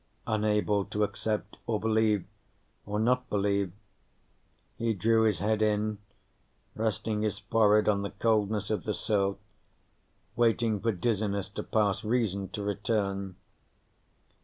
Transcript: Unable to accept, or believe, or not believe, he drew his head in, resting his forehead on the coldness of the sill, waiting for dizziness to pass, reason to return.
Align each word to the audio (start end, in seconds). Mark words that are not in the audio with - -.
Unable 0.25 0.83
to 0.85 1.03
accept, 1.03 1.57
or 1.67 1.79
believe, 1.79 2.25
or 2.87 2.99
not 2.99 3.29
believe, 3.29 3.71
he 4.75 4.95
drew 4.95 5.25
his 5.25 5.37
head 5.37 5.61
in, 5.61 5.99
resting 6.73 7.21
his 7.21 7.37
forehead 7.37 7.87
on 7.87 8.01
the 8.01 8.09
coldness 8.09 8.71
of 8.71 8.85
the 8.85 8.95
sill, 8.95 9.37
waiting 10.35 10.79
for 10.79 10.91
dizziness 10.91 11.51
to 11.51 11.61
pass, 11.61 12.03
reason 12.03 12.49
to 12.49 12.63
return. 12.63 13.35